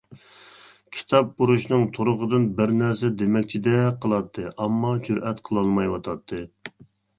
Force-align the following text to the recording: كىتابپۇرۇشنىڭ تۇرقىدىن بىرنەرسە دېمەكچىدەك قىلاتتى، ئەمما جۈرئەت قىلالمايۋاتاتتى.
كىتابپۇرۇشنىڭ 0.95 1.83
تۇرقىدىن 1.97 2.47
بىرنەرسە 2.61 3.13
دېمەكچىدەك 3.21 4.01
قىلاتتى، 4.07 4.49
ئەمما 4.55 4.97
جۈرئەت 5.11 5.45
قىلالمايۋاتاتتى. 5.51 6.45